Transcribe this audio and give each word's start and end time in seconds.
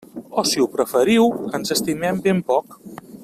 O 0.39 0.43
si 0.51 0.63
ho 0.63 0.67
preferiu, 0.77 1.29
ens 1.59 1.75
estimem 1.77 2.21
ben 2.29 2.43
poc. 2.51 2.79